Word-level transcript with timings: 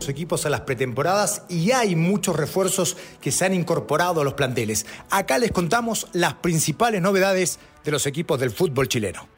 Los 0.00 0.08
equipos 0.08 0.46
a 0.46 0.50
las 0.50 0.62
pretemporadas 0.62 1.42
y 1.50 1.72
hay 1.72 1.94
muchos 1.94 2.34
refuerzos 2.34 2.96
que 3.20 3.30
se 3.30 3.44
han 3.44 3.52
incorporado 3.52 4.22
a 4.22 4.24
los 4.24 4.32
planteles. 4.32 4.86
Acá 5.10 5.36
les 5.36 5.52
contamos 5.52 6.08
las 6.14 6.32
principales 6.32 7.02
novedades 7.02 7.58
de 7.84 7.90
los 7.90 8.06
equipos 8.06 8.40
del 8.40 8.50
fútbol 8.50 8.88
chileno. 8.88 9.28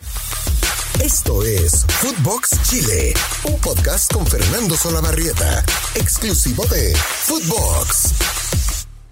Esto 1.02 1.42
es 1.42 1.84
Footbox 1.86 2.62
Chile, 2.62 3.12
un 3.52 3.58
podcast 3.58 4.12
con 4.14 4.24
Fernando 4.24 4.76
Solabarrieta, 4.76 5.64
exclusivo 5.96 6.64
de 6.66 6.94
Footbox. 6.94 8.14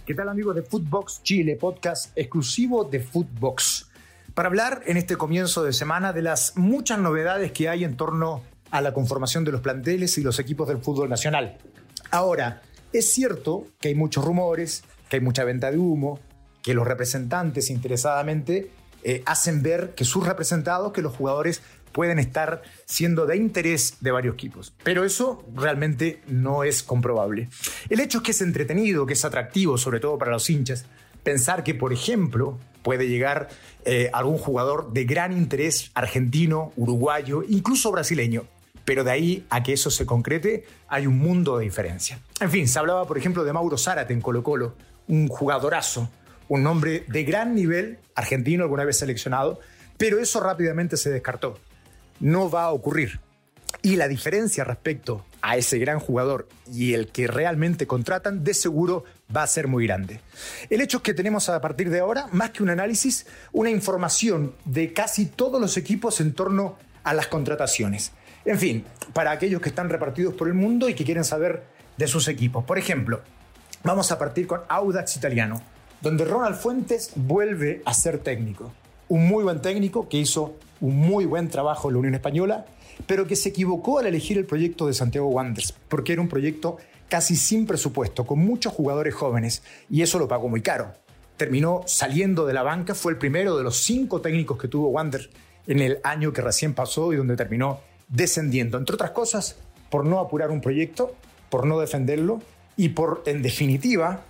¿Qué 0.06 0.14
tal 0.14 0.28
amigos 0.28 0.54
de 0.54 0.62
Footbox 0.62 1.20
Chile, 1.24 1.56
podcast 1.56 2.16
exclusivo 2.16 2.84
de 2.84 3.00
Footbox? 3.00 3.88
Para 4.34 4.46
hablar 4.46 4.82
en 4.86 4.96
este 4.96 5.16
comienzo 5.16 5.64
de 5.64 5.72
semana 5.72 6.12
de 6.12 6.22
las 6.22 6.56
muchas 6.56 7.00
novedades 7.00 7.50
que 7.50 7.68
hay 7.68 7.82
en 7.82 7.96
torno 7.96 8.44
a 8.70 8.80
la 8.80 8.92
conformación 8.92 9.44
de 9.44 9.52
los 9.52 9.60
planteles 9.60 10.16
y 10.18 10.22
los 10.22 10.38
equipos 10.38 10.68
del 10.68 10.78
fútbol 10.78 11.08
nacional. 11.08 11.58
Ahora, 12.10 12.62
es 12.92 13.12
cierto 13.12 13.66
que 13.80 13.88
hay 13.88 13.94
muchos 13.94 14.24
rumores, 14.24 14.82
que 15.08 15.16
hay 15.16 15.22
mucha 15.22 15.44
venta 15.44 15.70
de 15.70 15.78
humo, 15.78 16.18
que 16.62 16.74
los 16.74 16.86
representantes 16.86 17.70
interesadamente 17.70 18.70
eh, 19.02 19.22
hacen 19.26 19.62
ver 19.62 19.94
que 19.94 20.04
sus 20.04 20.26
representados, 20.26 20.92
que 20.92 21.02
los 21.02 21.14
jugadores 21.14 21.62
pueden 21.92 22.18
estar 22.18 22.62
siendo 22.84 23.26
de 23.26 23.36
interés 23.36 23.96
de 24.00 24.10
varios 24.10 24.34
equipos. 24.34 24.72
Pero 24.82 25.04
eso 25.04 25.44
realmente 25.54 26.20
no 26.26 26.64
es 26.64 26.82
comprobable. 26.82 27.48
El 27.88 28.00
hecho 28.00 28.18
es 28.18 28.24
que 28.24 28.30
es 28.30 28.40
entretenido, 28.42 29.06
que 29.06 29.14
es 29.14 29.24
atractivo, 29.24 29.78
sobre 29.78 30.00
todo 30.00 30.18
para 30.18 30.32
los 30.32 30.48
hinchas, 30.50 30.86
pensar 31.22 31.64
que, 31.64 31.74
por 31.74 31.92
ejemplo, 31.92 32.58
puede 32.82 33.08
llegar 33.08 33.48
eh, 33.84 34.10
algún 34.12 34.38
jugador 34.38 34.92
de 34.92 35.04
gran 35.04 35.36
interés 35.36 35.90
argentino, 35.94 36.72
uruguayo, 36.76 37.42
incluso 37.48 37.90
brasileño. 37.90 38.44
Pero 38.90 39.04
de 39.04 39.12
ahí 39.12 39.46
a 39.50 39.62
que 39.62 39.72
eso 39.72 39.88
se 39.88 40.04
concrete 40.04 40.64
hay 40.88 41.06
un 41.06 41.16
mundo 41.16 41.58
de 41.58 41.64
diferencia. 41.64 42.18
En 42.40 42.50
fin, 42.50 42.66
se 42.66 42.76
hablaba, 42.76 43.06
por 43.06 43.16
ejemplo, 43.16 43.44
de 43.44 43.52
Mauro 43.52 43.78
Zárate 43.78 44.12
en 44.12 44.20
Colo 44.20 44.42
Colo, 44.42 44.74
un 45.06 45.28
jugadorazo, 45.28 46.10
un 46.48 46.66
hombre 46.66 47.04
de 47.06 47.22
gran 47.22 47.54
nivel, 47.54 48.00
argentino 48.16 48.64
alguna 48.64 48.84
vez 48.84 48.98
seleccionado, 48.98 49.60
pero 49.96 50.18
eso 50.18 50.40
rápidamente 50.40 50.96
se 50.96 51.08
descartó. 51.08 51.56
No 52.18 52.50
va 52.50 52.64
a 52.64 52.72
ocurrir. 52.72 53.20
Y 53.80 53.94
la 53.94 54.08
diferencia 54.08 54.64
respecto 54.64 55.24
a 55.40 55.56
ese 55.56 55.78
gran 55.78 56.00
jugador 56.00 56.48
y 56.72 56.94
el 56.94 57.12
que 57.12 57.28
realmente 57.28 57.86
contratan, 57.86 58.42
de 58.42 58.54
seguro 58.54 59.04
va 59.34 59.44
a 59.44 59.46
ser 59.46 59.68
muy 59.68 59.86
grande. 59.86 60.20
El 60.68 60.80
hecho 60.80 60.96
es 60.96 61.04
que 61.04 61.14
tenemos 61.14 61.48
a 61.48 61.60
partir 61.60 61.90
de 61.90 62.00
ahora, 62.00 62.26
más 62.32 62.50
que 62.50 62.64
un 62.64 62.70
análisis, 62.70 63.24
una 63.52 63.70
información 63.70 64.52
de 64.64 64.92
casi 64.92 65.26
todos 65.26 65.60
los 65.60 65.76
equipos 65.76 66.20
en 66.20 66.34
torno 66.34 66.76
a 67.04 67.14
las 67.14 67.28
contrataciones. 67.28 68.10
En 68.44 68.58
fin, 68.58 68.84
para 69.12 69.32
aquellos 69.32 69.60
que 69.60 69.68
están 69.68 69.88
repartidos 69.90 70.34
por 70.34 70.48
el 70.48 70.54
mundo 70.54 70.88
y 70.88 70.94
que 70.94 71.04
quieren 71.04 71.24
saber 71.24 71.62
de 71.96 72.06
sus 72.06 72.28
equipos. 72.28 72.64
Por 72.64 72.78
ejemplo, 72.78 73.20
vamos 73.84 74.10
a 74.10 74.18
partir 74.18 74.46
con 74.46 74.60
Audax 74.68 75.16
Italiano, 75.16 75.60
donde 76.00 76.24
Ronald 76.24 76.56
Fuentes 76.56 77.12
vuelve 77.14 77.82
a 77.84 77.92
ser 77.92 78.18
técnico. 78.18 78.72
Un 79.08 79.26
muy 79.26 79.44
buen 79.44 79.60
técnico 79.60 80.08
que 80.08 80.16
hizo 80.16 80.56
un 80.80 80.96
muy 80.96 81.26
buen 81.26 81.48
trabajo 81.48 81.88
en 81.88 81.94
la 81.94 81.98
Unión 81.98 82.14
Española, 82.14 82.64
pero 83.06 83.26
que 83.26 83.36
se 83.36 83.50
equivocó 83.50 83.98
al 83.98 84.06
elegir 84.06 84.38
el 84.38 84.46
proyecto 84.46 84.86
de 84.86 84.94
Santiago 84.94 85.28
Wanderers, 85.28 85.74
porque 85.88 86.12
era 86.14 86.22
un 86.22 86.28
proyecto 86.28 86.78
casi 87.08 87.36
sin 87.36 87.66
presupuesto, 87.66 88.24
con 88.24 88.38
muchos 88.38 88.72
jugadores 88.72 89.14
jóvenes, 89.14 89.62
y 89.90 90.00
eso 90.00 90.18
lo 90.18 90.28
pagó 90.28 90.48
muy 90.48 90.62
caro. 90.62 90.94
Terminó 91.36 91.82
saliendo 91.86 92.46
de 92.46 92.54
la 92.54 92.62
banca, 92.62 92.94
fue 92.94 93.12
el 93.12 93.18
primero 93.18 93.58
de 93.58 93.64
los 93.64 93.76
cinco 93.78 94.20
técnicos 94.20 94.58
que 94.58 94.68
tuvo 94.68 94.88
Wander 94.88 95.28
en 95.66 95.80
el 95.80 95.98
año 96.04 96.32
que 96.32 96.40
recién 96.40 96.72
pasó 96.72 97.12
y 97.12 97.16
donde 97.16 97.36
terminó 97.36 97.80
descendiendo, 98.10 98.76
entre 98.76 98.94
otras 98.94 99.12
cosas, 99.12 99.56
por 99.88 100.04
no 100.04 100.20
apurar 100.20 100.50
un 100.50 100.60
proyecto, 100.60 101.14
por 101.48 101.66
no 101.66 101.80
defenderlo 101.80 102.42
y 102.76 102.90
por, 102.90 103.22
en 103.26 103.42
definitiva, 103.42 104.22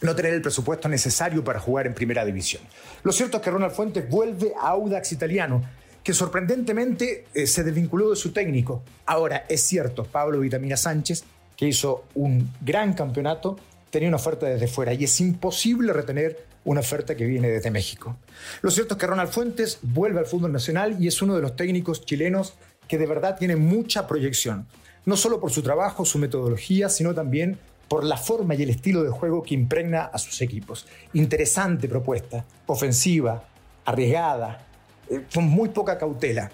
no 0.00 0.14
tener 0.14 0.34
el 0.34 0.42
presupuesto 0.42 0.88
necesario 0.88 1.42
para 1.42 1.58
jugar 1.60 1.86
en 1.86 1.94
primera 1.94 2.24
división. 2.24 2.62
Lo 3.02 3.12
cierto 3.12 3.38
es 3.38 3.42
que 3.42 3.50
Ronald 3.50 3.72
Fuentes 3.72 4.08
vuelve 4.08 4.52
a 4.60 4.68
Audax 4.70 5.12
Italiano, 5.12 5.62
que 6.02 6.14
sorprendentemente 6.14 7.26
eh, 7.34 7.46
se 7.46 7.64
desvinculó 7.64 8.10
de 8.10 8.16
su 8.16 8.32
técnico. 8.32 8.82
Ahora, 9.06 9.44
es 9.48 9.62
cierto, 9.62 10.04
Pablo 10.04 10.40
Vitamina 10.40 10.76
Sánchez, 10.76 11.24
que 11.56 11.66
hizo 11.66 12.04
un 12.14 12.52
gran 12.60 12.94
campeonato, 12.94 13.58
tenía 13.90 14.08
una 14.08 14.16
oferta 14.16 14.46
desde 14.46 14.68
fuera 14.68 14.94
y 14.94 15.04
es 15.04 15.20
imposible 15.20 15.92
retener 15.92 16.46
una 16.64 16.80
oferta 16.80 17.16
que 17.16 17.24
viene 17.24 17.48
desde 17.48 17.70
México. 17.70 18.16
Lo 18.62 18.70
cierto 18.70 18.94
es 18.94 19.00
que 19.00 19.06
Ronald 19.06 19.30
Fuentes 19.30 19.78
vuelve 19.82 20.20
al 20.20 20.26
fútbol 20.26 20.52
nacional 20.52 20.96
y 21.00 21.08
es 21.08 21.20
uno 21.22 21.34
de 21.34 21.42
los 21.42 21.56
técnicos 21.56 22.04
chilenos 22.04 22.54
que 22.88 22.98
de 22.98 23.06
verdad 23.06 23.36
tiene 23.38 23.56
mucha 23.56 24.06
proyección, 24.06 24.66
no 25.04 25.16
solo 25.16 25.38
por 25.40 25.52
su 25.52 25.62
trabajo, 25.62 26.04
su 26.04 26.18
metodología, 26.18 26.88
sino 26.88 27.14
también 27.14 27.58
por 27.88 28.04
la 28.04 28.16
forma 28.16 28.54
y 28.54 28.62
el 28.62 28.70
estilo 28.70 29.02
de 29.02 29.10
juego 29.10 29.42
que 29.42 29.54
impregna 29.54 30.04
a 30.04 30.18
sus 30.18 30.40
equipos. 30.42 30.86
Interesante 31.14 31.88
propuesta, 31.88 32.44
ofensiva, 32.66 33.44
arriesgada, 33.84 34.66
eh, 35.08 35.24
con 35.32 35.44
muy 35.44 35.70
poca 35.70 35.96
cautela, 35.96 36.50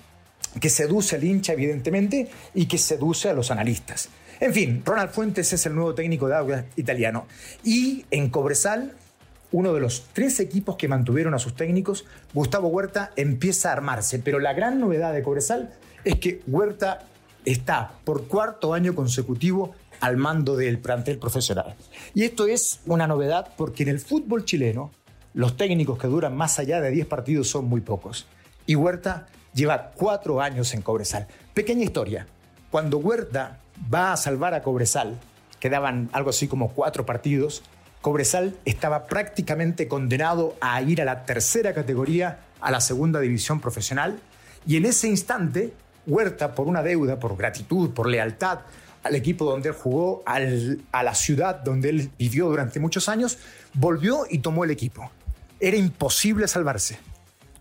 que 0.60 0.70
seduce 0.70 1.16
al 1.16 1.24
hincha 1.24 1.52
evidentemente 1.52 2.28
y 2.54 2.66
que 2.66 2.78
seduce 2.78 3.28
a 3.28 3.34
los 3.34 3.50
analistas. 3.50 4.08
En 4.40 4.52
fin, 4.52 4.82
Ronald 4.84 5.10
Fuentes 5.10 5.52
es 5.52 5.66
el 5.66 5.74
nuevo 5.74 5.94
técnico 5.94 6.28
de 6.28 6.34
agua 6.34 6.64
italiano. 6.76 7.26
Y 7.64 8.04
en 8.10 8.30
Cobresal, 8.30 8.94
uno 9.52 9.72
de 9.72 9.80
los 9.80 10.06
tres 10.12 10.40
equipos 10.40 10.76
que 10.76 10.88
mantuvieron 10.88 11.34
a 11.34 11.38
sus 11.38 11.54
técnicos, 11.54 12.04
Gustavo 12.32 12.68
Huerta 12.68 13.12
empieza 13.16 13.70
a 13.70 13.72
armarse. 13.72 14.18
Pero 14.18 14.40
la 14.40 14.52
gran 14.52 14.80
novedad 14.80 15.12
de 15.12 15.22
Cobresal 15.22 15.72
es 16.04 16.18
que 16.18 16.42
Huerta 16.46 17.06
está 17.44 17.92
por 18.04 18.26
cuarto 18.26 18.74
año 18.74 18.94
consecutivo 18.94 19.74
al 20.00 20.16
mando 20.16 20.56
del 20.56 20.78
plantel 20.78 21.18
profesional. 21.18 21.74
Y 22.14 22.24
esto 22.24 22.46
es 22.46 22.80
una 22.86 23.06
novedad 23.06 23.54
porque 23.56 23.82
en 23.82 23.90
el 23.90 24.00
fútbol 24.00 24.44
chileno 24.44 24.90
los 25.32 25.56
técnicos 25.56 25.98
que 25.98 26.06
duran 26.06 26.36
más 26.36 26.58
allá 26.58 26.80
de 26.80 26.90
10 26.90 27.06
partidos 27.06 27.48
son 27.48 27.66
muy 27.66 27.80
pocos. 27.80 28.26
Y 28.66 28.76
Huerta 28.76 29.26
lleva 29.52 29.90
cuatro 29.92 30.40
años 30.40 30.74
en 30.74 30.82
Cobresal. 30.82 31.26
Pequeña 31.52 31.84
historia. 31.84 32.26
Cuando 32.70 32.98
Huerta 32.98 33.60
va 33.92 34.12
a 34.12 34.16
salvar 34.16 34.54
a 34.54 34.62
Cobresal, 34.62 35.18
quedaban 35.60 36.08
algo 36.12 36.30
así 36.30 36.48
como 36.48 36.72
cuatro 36.72 37.06
partidos, 37.06 37.62
Cobresal 38.00 38.56
estaba 38.64 39.06
prácticamente 39.06 39.88
condenado 39.88 40.56
a 40.60 40.80
ir 40.82 41.00
a 41.00 41.04
la 41.04 41.24
tercera 41.24 41.72
categoría, 41.72 42.40
a 42.60 42.70
la 42.70 42.80
segunda 42.80 43.20
división 43.20 43.60
profesional, 43.60 44.20
y 44.66 44.76
en 44.76 44.86
ese 44.86 45.08
instante, 45.08 45.72
Huerta, 46.06 46.54
por 46.54 46.66
una 46.66 46.82
deuda, 46.82 47.18
por 47.18 47.36
gratitud, 47.36 47.90
por 47.90 48.08
lealtad 48.08 48.60
al 49.04 49.14
equipo 49.14 49.44
donde 49.44 49.68
él 49.68 49.74
jugó, 49.74 50.24
a 50.26 51.02
la 51.02 51.14
ciudad 51.14 51.56
donde 51.56 51.90
él 51.90 52.10
vivió 52.18 52.48
durante 52.48 52.80
muchos 52.80 53.08
años, 53.08 53.38
volvió 53.74 54.24
y 54.28 54.38
tomó 54.38 54.64
el 54.64 54.70
equipo. 54.70 55.10
Era 55.60 55.76
imposible 55.76 56.48
salvarse. 56.48 56.98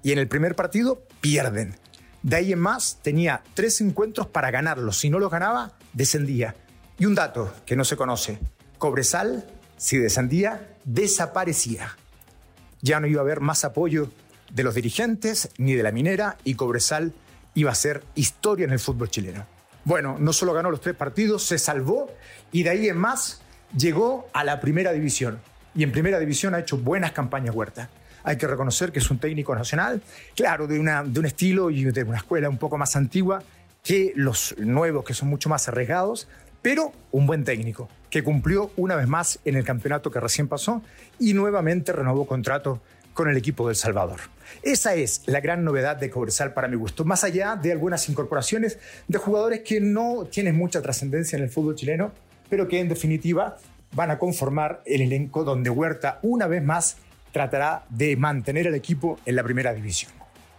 Y 0.01 0.13
en 0.13 0.19
el 0.19 0.27
primer 0.27 0.55
partido 0.55 1.03
pierden. 1.21 1.75
De 2.23 2.37
ahí 2.37 2.53
en 2.53 2.59
más 2.59 2.99
tenía 3.01 3.43
tres 3.53 3.81
encuentros 3.81 4.27
para 4.27 4.51
ganarlos. 4.51 4.97
Si 4.97 5.09
no 5.09 5.19
los 5.19 5.29
ganaba, 5.29 5.73
descendía. 5.91 6.55
Y 6.97 7.05
un 7.05 7.15
dato 7.15 7.53
que 7.65 7.75
no 7.75 7.83
se 7.83 7.97
conoce, 7.97 8.39
Cobresal, 8.77 9.45
si 9.75 9.97
descendía, 9.97 10.75
desaparecía. 10.85 11.97
Ya 12.81 13.01
no 13.01 13.07
iba 13.07 13.19
a 13.19 13.23
haber 13.23 13.41
más 13.41 13.65
apoyo 13.65 14.09
de 14.51 14.63
los 14.63 14.75
dirigentes 14.75 15.49
ni 15.57 15.73
de 15.73 15.83
la 15.83 15.91
minera 15.91 16.37
y 16.45 16.55
Cobresal 16.55 17.13
iba 17.55 17.71
a 17.71 17.75
ser 17.75 18.03
historia 18.15 18.65
en 18.65 18.71
el 18.71 18.79
fútbol 18.79 19.09
chileno. 19.09 19.45
Bueno, 19.85 20.17
no 20.19 20.31
solo 20.31 20.53
ganó 20.53 20.71
los 20.71 20.81
tres 20.81 20.95
partidos, 20.95 21.43
se 21.43 21.57
salvó 21.57 22.09
y 22.51 22.63
de 22.63 22.69
ahí 22.69 22.87
en 22.87 22.97
más 22.97 23.41
llegó 23.77 24.29
a 24.33 24.43
la 24.43 24.59
primera 24.61 24.91
división. 24.91 25.39
Y 25.75 25.83
en 25.83 25.91
primera 25.91 26.19
división 26.19 26.55
ha 26.55 26.59
hecho 26.59 26.77
buenas 26.77 27.11
campañas 27.11 27.55
Huerta. 27.55 27.89
Hay 28.23 28.37
que 28.37 28.47
reconocer 28.47 28.91
que 28.91 28.99
es 28.99 29.11
un 29.11 29.17
técnico 29.19 29.53
nacional, 29.53 30.01
claro, 30.35 30.67
de, 30.67 30.79
un 30.79 31.25
estilo 31.25 31.69
y 31.69 31.83
de 31.83 32.03
una 32.03 32.17
escuela 32.17 32.47
un 32.47 32.57
poco 32.57 32.77
más 32.77 32.95
antigua 32.95 33.43
que 33.83 34.13
los 34.15 34.55
nuevos, 34.57 35.03
que 35.03 35.13
son 35.13 35.27
mucho 35.27 35.49
más 35.49 35.67
arriesgados, 35.67 36.29
pero 36.61 36.93
un 37.11 37.27
buen 37.27 37.43
técnico, 37.43 37.89
que 38.09 38.23
cumplió 38.23 38.71
una 38.77 38.95
vez 38.95 39.07
más 39.07 39.39
en 39.43 39.55
el 39.55 39.65
campeonato 39.65 40.09
que 40.09 40.21
recién 40.21 40.47
pasó 40.47 40.81
y 41.19 41.33
nuevamente 41.33 41.91
renovó 41.91 42.25
contrato 42.25 42.81
con 43.13 43.29
el 43.29 43.37
equipo 43.37 43.67
del 43.67 43.75
Salvador. 43.75 44.19
Esa 44.61 44.95
es 44.95 45.23
la 45.25 45.39
gran 45.39 45.63
novedad 45.63 45.97
de 45.97 46.09
Cobresal 46.09 46.53
para 46.53 46.67
mi 46.67 46.75
gusto, 46.75 47.05
más 47.05 47.23
allá 47.23 47.55
de 47.55 47.71
algunas 47.71 48.07
incorporaciones 48.09 48.79
de 49.07 49.17
jugadores 49.17 49.61
que 49.61 49.79
no 49.79 50.25
tienen 50.25 50.55
mucha 50.55 50.81
trascendencia 50.81 51.37
en 51.37 51.43
el 51.43 51.49
fútbol 51.49 51.75
chileno, 51.75 52.11
pero 52.49 52.67
que 52.67 52.79
en 52.79 52.89
definitiva 52.89 53.57
van 53.95 54.11
a 54.11 54.19
conformar 54.19 54.81
el 54.85 55.01
elenco 55.01 55.43
donde 55.43 55.69
Huerta 55.69 56.19
una 56.21 56.47
vez 56.47 56.63
más 56.63 56.97
tratará 57.31 57.85
de 57.89 58.15
mantener 58.15 58.67
el 58.67 58.75
equipo 58.75 59.19
en 59.25 59.35
la 59.35 59.43
primera 59.43 59.73
división. 59.73 60.11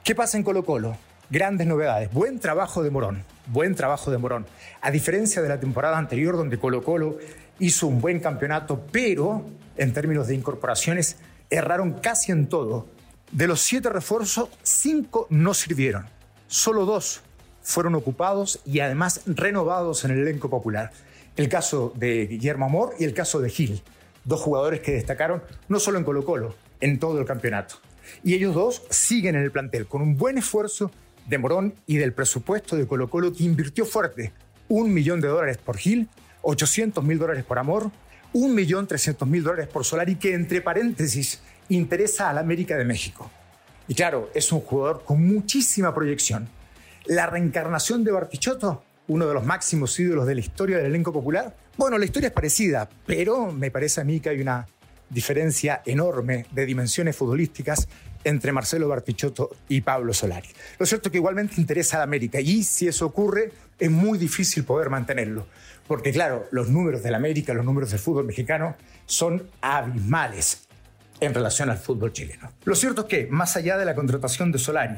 ¿Qué 0.03 0.15
pasa 0.15 0.37
en 0.37 0.43
Colo 0.43 0.65
Colo? 0.65 0.97
Grandes 1.31 1.67
novedades. 1.67 2.13
Buen 2.13 2.39
trabajo 2.39 2.83
de 2.83 2.91
Morón. 2.91 3.25
Buen 3.47 3.75
trabajo 3.75 4.11
de 4.11 4.19
Morón. 4.19 4.47
A 4.81 4.91
diferencia 4.91 5.41
de 5.41 5.49
la 5.49 5.59
temporada 5.59 5.97
anterior 5.97 6.37
donde 6.37 6.59
Colo 6.59 6.83
Colo 6.83 7.19
hizo 7.59 7.87
un 7.87 8.01
buen 8.01 8.21
campeonato, 8.21 8.85
pero 8.93 9.45
en 9.77 9.93
términos 9.93 10.29
de 10.29 10.35
incorporaciones 10.35 11.17
erraron 11.55 11.93
casi 11.93 12.33
en 12.33 12.49
todo. 12.49 12.87
De 13.31 13.47
los 13.47 13.61
siete 13.61 13.89
refuerzos, 13.89 14.49
cinco 14.63 15.27
no 15.31 15.55
sirvieron. 15.55 16.07
Solo 16.47 16.85
dos 16.85 17.23
fueron 17.63 17.95
ocupados 17.95 18.61
y 18.65 18.81
además 18.81 19.23
renovados 19.27 20.05
en 20.05 20.11
el 20.11 20.19
elenco 20.19 20.51
popular. 20.51 20.91
El 21.37 21.49
caso 21.49 21.93
de 21.97 22.27
Guillermo 22.27 22.67
Amor 22.67 22.95
y 22.99 23.05
el 23.05 23.15
caso 23.15 23.41
de 23.41 23.51
Gil, 23.51 23.83
dos 24.25 24.41
jugadores 24.41 24.81
que 24.81 24.93
destacaron 24.93 25.43
no 25.69 25.81
solo 25.81 25.99
en 25.99 26.05
Colo 26.05 26.25
Colo, 26.25 26.55
en 26.81 26.99
todo 26.99 27.19
el 27.19 27.27
campeonato. 27.27 27.77
Y 28.23 28.35
ellos 28.35 28.55
dos 28.55 28.83
siguen 28.91 29.35
en 29.37 29.43
el 29.43 29.51
plantel 29.51 29.87
con 29.87 30.03
un 30.03 30.17
buen 30.17 30.39
esfuerzo 30.39 30.91
de 31.27 31.39
Morón 31.39 31.75
y 31.87 31.97
del 31.97 32.13
presupuesto 32.13 32.77
de 32.77 32.87
Colo 32.87 33.09
Colo 33.09 33.33
que 33.33 33.45
invirtió 33.45 33.87
fuerte. 33.87 34.33
Un 34.69 34.93
millón 34.93 35.21
de 35.21 35.29
dólares 35.29 35.59
por 35.59 35.77
Gil, 35.77 36.09
800 36.43 37.03
mil 37.03 37.19
dólares 37.19 37.45
por 37.45 37.59
Amor, 37.59 37.91
un 38.35 38.55
millón 38.55 38.87
trescientos 38.87 39.27
mil 39.27 39.43
dólares 39.43 39.69
por 39.69 39.85
Solari, 39.85 40.17
que 40.17 40.35
entre 40.35 40.61
paréntesis 40.61 41.41
interesa 41.71 42.29
a 42.29 42.33
la 42.33 42.41
América 42.41 42.77
de 42.77 42.85
México. 42.85 43.31
Y 43.89 43.95
claro, 43.95 44.31
es 44.35 44.51
un 44.53 44.61
jugador 44.61 45.03
con 45.05 45.27
muchísima 45.27 45.95
proyección. 45.95 46.49
La 47.07 47.27
reencarnación 47.27 48.03
de 48.03 48.13
Bartichotto, 48.13 48.83
uno 49.09 49.27
de 49.27 49.35
los 49.35 49.45
máximos 49.45 49.99
ídolos 50.01 50.27
de 50.27 50.35
la 50.35 50.41
historia 50.41 50.79
del 50.79 50.87
elenco 50.87 51.13
popular. 51.13 51.55
Bueno, 51.77 51.97
la 51.97 52.05
historia 52.05 52.29
es 52.29 52.33
parecida, 52.33 52.89
pero 53.07 53.53
me 53.53 53.71
parece 53.71 54.01
a 54.01 54.05
mí 54.05 54.21
que 54.21 54.31
hay 54.31 54.41
una 54.41 54.67
diferencia 55.11 55.83
enorme 55.85 56.47
de 56.51 56.67
dimensiones 56.67 57.15
futbolísticas 57.15 57.89
entre 58.25 58.53
Marcelo 58.53 58.89
Bartichotto 58.89 59.51
y 59.69 59.83
Pablo 59.83 60.13
Solari. 60.13 60.49
Lo 60.79 60.87
cierto 60.87 61.09
es 61.09 61.13
que 61.13 61.19
igualmente 61.19 61.61
interesa 61.61 61.97
a 61.97 62.01
la 62.01 62.05
América 62.05 62.41
y 62.41 62.65
si 62.65 62.89
eso 62.89 63.07
ocurre 63.07 63.53
es 63.79 63.91
muy 63.91 64.19
difícil 64.19 64.65
poder 64.65 64.91
mantenerlo, 64.91 65.47
porque 65.87 66.13
claro, 66.13 66.47
los 66.51 66.71
números 66.71 67.03
de 67.03 67.11
la 67.11 67.19
América, 67.19 67.55
los 67.55 67.65
números 67.65 67.91
del 67.91 68.01
fútbol 68.01 68.25
mexicano 68.25 68.77
son 69.07 69.49
abismales 69.61 70.67
en 71.21 71.35
relación 71.35 71.71
al 71.71 71.79
fútbol 71.79 72.13
chileno. 72.13 72.51
Lo 72.65 72.75
cierto 72.75 73.03
es 73.03 73.07
que, 73.07 73.27
más 73.31 73.57
allá 73.57 73.77
de 73.77 73.85
la 73.85 73.95
contratación 73.95 74.51
de 74.53 74.59
Solari, 74.59 74.97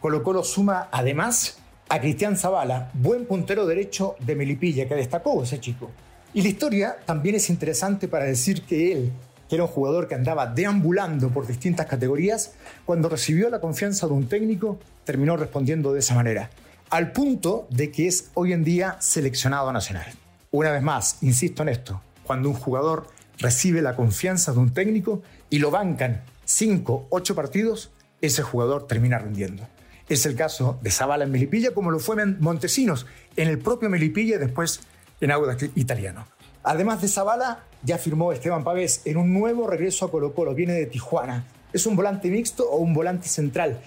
Colo 0.00 0.22
Colo 0.22 0.44
suma 0.44 0.88
además 0.92 1.58
a 1.88 2.00
Cristian 2.00 2.36
Zavala, 2.36 2.90
buen 2.94 3.24
puntero 3.24 3.66
derecho 3.66 4.16
de 4.20 4.36
Melipilla, 4.36 4.86
que 4.86 4.94
destacó 4.94 5.42
ese 5.42 5.58
chico. 5.58 5.90
Y 6.34 6.42
la 6.42 6.48
historia 6.48 6.96
también 7.06 7.36
es 7.36 7.48
interesante 7.48 8.06
para 8.06 8.26
decir 8.26 8.62
que 8.62 8.92
él, 8.92 9.12
que 9.48 9.54
era 9.56 9.64
un 9.64 9.70
jugador 9.70 10.08
que 10.08 10.14
andaba 10.14 10.46
deambulando 10.46 11.30
por 11.30 11.46
distintas 11.46 11.86
categorías, 11.86 12.52
cuando 12.84 13.08
recibió 13.08 13.48
la 13.50 13.60
confianza 13.60 14.06
de 14.06 14.12
un 14.12 14.28
técnico, 14.28 14.78
terminó 15.04 15.36
respondiendo 15.36 15.92
de 15.92 16.00
esa 16.00 16.14
manera, 16.14 16.50
al 16.90 17.12
punto 17.12 17.66
de 17.70 17.90
que 17.90 18.06
es 18.06 18.30
hoy 18.34 18.52
en 18.52 18.64
día 18.64 18.96
seleccionado 19.00 19.72
nacional. 19.72 20.06
Una 20.50 20.70
vez 20.70 20.82
más, 20.82 21.18
insisto 21.22 21.62
en 21.62 21.70
esto, 21.70 22.00
cuando 22.24 22.48
un 22.48 22.54
jugador 22.54 23.06
recibe 23.38 23.82
la 23.82 23.96
confianza 23.96 24.52
de 24.52 24.58
un 24.58 24.72
técnico 24.72 25.22
y 25.50 25.58
lo 25.58 25.70
bancan 25.70 26.22
cinco, 26.44 27.06
ocho 27.10 27.34
partidos, 27.34 27.90
ese 28.20 28.42
jugador 28.42 28.86
termina 28.86 29.18
rindiendo. 29.18 29.66
Es 30.08 30.24
el 30.24 30.34
caso 30.34 30.78
de 30.82 30.90
Zavala 30.90 31.24
en 31.24 31.30
Melipilla, 31.30 31.72
como 31.72 31.90
lo 31.90 31.98
fue 31.98 32.24
Montesinos, 32.24 33.06
en 33.36 33.48
el 33.48 33.58
propio 33.58 33.90
Melipilla 33.90 34.36
y 34.36 34.38
después 34.38 34.80
en 35.20 35.30
Audax 35.30 35.70
Italiano. 35.74 36.26
Además 36.68 37.00
de 37.00 37.08
Zavala, 37.08 37.64
ya 37.82 37.96
firmó 37.96 38.30
Esteban 38.30 38.62
Pávez 38.62 39.00
en 39.06 39.16
un 39.16 39.32
nuevo 39.32 39.66
regreso 39.66 40.04
a 40.04 40.10
Colo 40.10 40.34
Colo, 40.34 40.54
viene 40.54 40.74
de 40.74 40.84
Tijuana. 40.84 41.46
Es 41.72 41.86
un 41.86 41.96
volante 41.96 42.28
mixto 42.28 42.68
o 42.68 42.76
un 42.76 42.92
volante 42.92 43.26
central, 43.26 43.80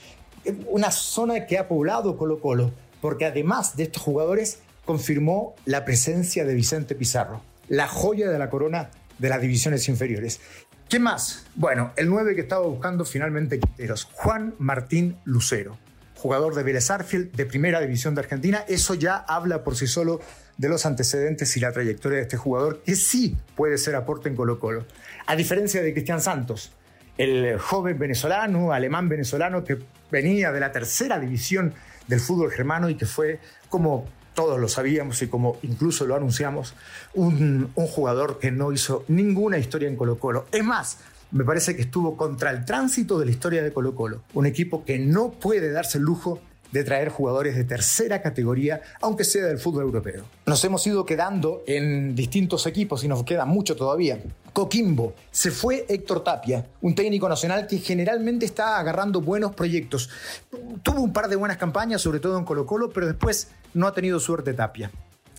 una 0.68 0.90
zona 0.90 1.46
que 1.46 1.60
ha 1.60 1.68
poblado 1.68 2.18
Colo 2.18 2.40
Colo, 2.40 2.72
porque 3.00 3.28
además 3.28 3.78
de 3.78 3.84
estos 3.84 4.02
jugadores 4.02 4.62
confirmó 4.84 5.54
la 5.66 5.86
presencia 5.86 6.44
de 6.44 6.56
Vicente 6.56 6.96
Pizarro, 6.96 7.44
la 7.68 7.88
joya 7.88 8.32
de 8.32 8.40
la 8.40 8.50
corona 8.50 8.90
de 9.20 9.30
las 9.30 9.42
divisiones 9.42 9.88
inferiores. 9.88 10.40
¿Qué 10.90 10.98
más? 10.98 11.46
Bueno, 11.54 11.92
el 11.98 12.10
9 12.10 12.34
que 12.34 12.42
estaba 12.42 12.66
buscando 12.66 13.06
finalmente 13.06 13.60
Quinteros, 13.60 14.06
Juan 14.06 14.56
Martín 14.58 15.18
Lucero, 15.26 15.78
jugador 16.22 16.54
de 16.54 16.62
Vélez 16.62 16.92
Arfield 16.92 17.32
de 17.32 17.48
Primera 17.48 17.82
División 17.82 18.14
de 18.14 18.22
Argentina. 18.22 18.64
Eso 18.68 18.94
ya 18.94 19.18
habla 19.18 19.64
por 19.64 19.76
sí 19.76 19.88
solo 19.88 20.22
de 20.56 20.70
los 20.70 20.86
antecedentes 20.86 21.58
y 21.58 21.60
la 21.60 21.72
trayectoria 21.72 22.18
de 22.18 22.24
este 22.24 22.38
jugador, 22.38 22.84
que 22.84 22.96
sí 22.96 23.36
puede 23.56 23.80
ser 23.80 23.96
aporte 23.96 24.30
en 24.30 24.36
Colo 24.36 24.60
Colo. 24.60 24.86
A 25.26 25.36
diferencia 25.36 25.82
de 25.82 25.92
Cristian 25.94 26.22
Santos, 26.22 26.74
el 27.18 27.58
joven 27.58 27.98
venezolano, 27.98 28.72
alemán 28.72 29.10
venezolano 29.10 29.64
que 29.64 29.80
venía 30.12 30.52
de 30.52 30.60
la 30.60 30.72
tercera 30.72 31.20
división 31.20 31.74
del 32.08 32.20
fútbol 32.20 32.52
germano 32.52 32.90
y 32.90 32.96
que 32.96 33.08
fue 33.08 33.40
como 33.70 34.06
todos 34.36 34.60
lo 34.60 34.68
sabíamos 34.68 35.22
y 35.24 35.28
como 35.28 35.58
incluso 35.64 36.06
lo 36.06 36.16
anunciamos, 36.16 36.76
un, 37.14 37.72
jugador 37.76 38.40
que 38.40 38.52
no 38.52 38.72
hizo 38.72 39.04
ninguna 39.08 39.58
historia 39.58 39.90
en 39.90 39.96
Colo 39.96 40.20
Colo. 40.20 40.46
Es 40.52 40.64
más, 40.64 41.00
me 41.32 41.44
parece 41.44 41.76
que 41.76 41.82
estuvo 41.82 42.18
contra 42.18 42.52
el 42.52 42.66
tránsito 42.66 43.18
de 43.20 43.26
la 43.26 43.32
historia 43.32 43.64
de 43.64 43.72
Colo 43.72 43.96
Colo, 43.96 44.24
un 44.34 44.46
equipo 44.46 44.84
que 44.84 45.00
no 45.00 45.32
puede 45.32 45.72
darse 45.72 45.98
el 45.98 46.04
lujo 46.04 46.40
de 46.72 46.84
traer 46.84 47.10
jugadores 47.10 47.56
de 47.56 47.64
tercera 47.64 48.22
categoría, 48.22 48.82
aunque 49.02 49.24
sea 49.24 49.46
del 49.46 49.60
fútbol 49.60 49.84
europeo. 49.84 50.24
Nos 50.46 50.64
hemos 50.64 50.86
ido 50.88 51.06
quedando 51.06 51.64
en 51.68 52.16
distintos 52.16 52.66
equipos 52.66 53.04
y 53.04 53.08
nos 53.08 53.24
queda 53.24 53.46
mucho 53.46 53.76
todavía. 53.76 54.20
Coquimbo, 54.54 55.14
se 55.32 55.52
fue 55.52 55.86
Héctor 55.88 56.24
Tapia, 56.24 56.66
un 56.82 56.96
técnico 56.96 57.28
nacional 57.28 57.68
que 57.68 57.78
generalmente 57.80 58.46
está 58.46 58.80
agarrando 58.80 59.22
buenos 59.22 59.54
proyectos. 59.54 60.10
Tuvo 60.84 61.02
un 61.02 61.14
par 61.14 61.28
de 61.30 61.36
buenas 61.36 61.58
campañas, 61.58 62.02
sobre 62.02 62.20
todo 62.20 62.38
en 62.38 62.46
Colo 62.46 62.66
Colo, 62.66 62.90
pero 62.90 63.08
después 63.08 63.50
no 63.74 63.88
ha 63.88 63.94
tenido 63.94 64.20
suerte 64.20 64.54
Tapia. 64.54 64.92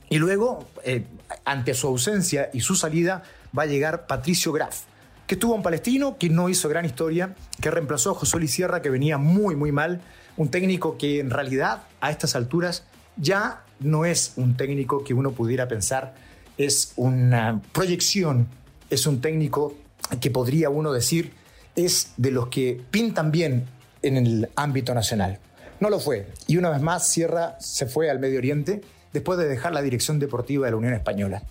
Y 0.08 0.18
luego, 0.18 0.66
eh, 0.84 1.06
ante 1.44 1.72
su 1.72 1.86
ausencia 1.86 2.50
y 2.52 2.60
su 2.60 2.74
salida, 2.74 3.22
va 3.56 3.62
a 3.62 3.66
llegar 3.66 4.06
Patricio 4.06 4.52
Graf, 4.52 4.82
que 5.26 5.34
estuvo 5.34 5.54
en 5.54 5.62
Palestino, 5.62 6.18
que 6.18 6.28
no 6.28 6.48
hizo 6.48 6.68
gran 6.68 6.84
historia, 6.84 7.34
que 7.60 7.70
reemplazó 7.70 8.10
a 8.10 8.14
José 8.14 8.38
Luis 8.38 8.52
Sierra, 8.52 8.82
que 8.82 8.90
venía 8.90 9.18
muy, 9.18 9.56
muy 9.56 9.72
mal. 9.72 10.00
Un 10.36 10.50
técnico 10.50 10.98
que 10.98 11.20
en 11.20 11.30
realidad, 11.30 11.82
a 12.00 12.10
estas 12.10 12.34
alturas, 12.36 12.84
ya 13.16 13.64
no 13.80 14.04
es 14.04 14.32
un 14.36 14.56
técnico 14.56 15.04
que 15.04 15.14
uno 15.14 15.32
pudiera 15.32 15.68
pensar 15.68 16.14
es 16.58 16.92
una 16.96 17.62
proyección, 17.72 18.48
es 18.90 19.06
un 19.06 19.20
técnico 19.20 19.74
que 20.20 20.30
podría 20.30 20.70
uno 20.70 20.92
decir 20.92 21.32
es 21.74 22.12
de 22.16 22.30
los 22.30 22.48
que 22.48 22.80
pintan 22.90 23.30
bien 23.30 23.66
en 24.02 24.16
el 24.16 24.50
ámbito 24.56 24.94
nacional. 24.94 25.38
No 25.80 25.88
lo 25.88 25.98
fue. 25.98 26.26
Y 26.46 26.58
una 26.58 26.70
vez 26.70 26.82
más, 26.82 27.08
Sierra 27.08 27.56
se 27.58 27.86
fue 27.86 28.10
al 28.10 28.18
Medio 28.18 28.38
Oriente 28.38 28.82
después 29.12 29.38
de 29.38 29.48
dejar 29.48 29.72
la 29.72 29.82
dirección 29.82 30.18
deportiva 30.18 30.66
de 30.66 30.72
la 30.72 30.76
Unión 30.76 30.94
Española. 30.94 31.42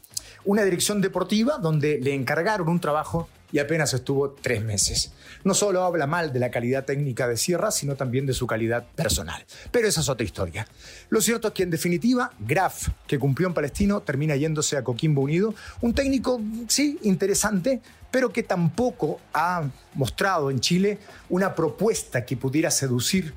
Una 0.46 0.64
dirección 0.64 1.02
deportiva 1.02 1.58
donde 1.58 2.00
le 2.00 2.14
encargaron 2.14 2.70
un 2.70 2.80
trabajo 2.80 3.28
y 3.52 3.60
apenas 3.60 3.94
estuvo 3.94 4.32
tres 4.32 4.64
meses. 4.64 5.12
No 5.44 5.54
solo 5.54 5.84
habla 5.84 6.08
mal 6.08 6.32
de 6.32 6.40
la 6.40 6.52
calidad 6.52 6.86
técnica 6.86 7.28
de 7.28 7.38
Sierra, 7.38 7.72
sino 7.72 7.96
también 7.96 8.26
de 8.26 8.34
su 8.34 8.48
calidad 8.48 8.86
personal. 8.96 9.44
Pero 9.72 9.88
esa 9.88 10.02
es 10.02 10.10
otra 10.10 10.26
historia. 10.26 10.68
Lo 11.10 11.22
cierto 11.22 11.50
es 11.50 11.54
que, 11.54 11.64
en 11.64 11.72
definitiva, 11.72 12.32
Graf, 12.40 12.90
que 13.08 13.20
cumplió 13.20 13.48
en 13.48 13.54
Palestino, 13.54 14.02
termina 14.02 14.36
yéndose 14.36 14.78
a 14.78 14.84
Coquimbo 14.84 15.22
Unido. 15.22 15.54
Un 15.82 15.94
técnico, 15.94 16.40
sí, 16.68 17.00
interesante, 17.04 17.82
pero 18.12 18.32
que 18.32 18.44
tampoco 18.44 19.20
ha 19.34 19.64
mostrado 19.96 20.52
en 20.52 20.60
Chile 20.60 21.00
una 21.30 21.56
propuesta 21.56 22.26
que 22.26 22.38
pudiera 22.38 22.70
seducir 22.70 23.34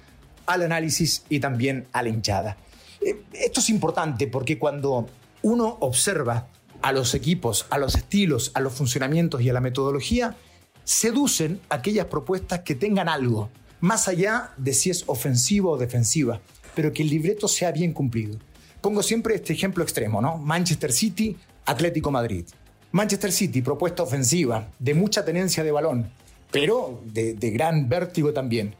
al 0.46 0.62
análisis 0.62 1.24
y 1.28 1.40
también 1.40 1.86
a 1.92 2.02
la 2.02 2.08
hinchada. 2.08 2.56
Eh, 3.00 3.22
esto 3.32 3.60
es 3.60 3.70
importante 3.70 4.26
porque 4.26 4.58
cuando 4.58 5.08
uno 5.42 5.76
observa 5.80 6.48
a 6.84 6.92
los 6.92 7.14
equipos, 7.14 7.64
a 7.70 7.78
los 7.78 7.94
estilos, 7.94 8.50
a 8.52 8.60
los 8.60 8.74
funcionamientos 8.74 9.40
y 9.40 9.48
a 9.48 9.54
la 9.54 9.62
metodología, 9.62 10.36
seducen 10.84 11.58
aquellas 11.70 12.04
propuestas 12.08 12.60
que 12.60 12.74
tengan 12.74 13.08
algo, 13.08 13.48
más 13.80 14.06
allá 14.06 14.52
de 14.58 14.74
si 14.74 14.90
es 14.90 15.02
ofensiva 15.06 15.70
o 15.70 15.78
defensiva, 15.78 16.42
pero 16.74 16.92
que 16.92 17.02
el 17.02 17.08
libreto 17.08 17.48
sea 17.48 17.72
bien 17.72 17.94
cumplido. 17.94 18.38
Pongo 18.82 19.02
siempre 19.02 19.34
este 19.34 19.54
ejemplo 19.54 19.82
extremo, 19.82 20.20
¿no? 20.20 20.36
Manchester 20.36 20.92
City, 20.92 21.34
Atlético 21.64 22.10
Madrid. 22.10 22.44
Manchester 22.92 23.32
City, 23.32 23.62
propuesta 23.62 24.02
ofensiva, 24.02 24.68
de 24.78 24.92
mucha 24.92 25.24
tenencia 25.24 25.64
de 25.64 25.72
balón, 25.72 26.10
pero 26.50 27.00
de, 27.06 27.32
gran 27.50 27.88
vértigo 27.88 28.34
también 28.34 28.74